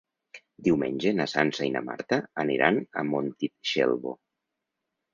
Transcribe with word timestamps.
Diumenge 0.67 1.13
na 1.17 1.27
Sança 1.35 1.69
i 1.69 1.69
na 1.77 1.85
Marta 1.91 2.21
aniran 2.47 2.83
a 3.03 3.07
Montitxelvo. 3.13 4.19